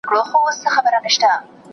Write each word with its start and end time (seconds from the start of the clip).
هغه 0.09 0.35
وويل 0.39 0.57
چي 0.61 0.67
کالي 0.73 0.99
پاک 1.03 1.15
دي؟! 1.21 1.33